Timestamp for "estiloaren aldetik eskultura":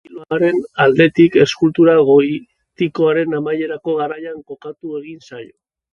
0.03-1.93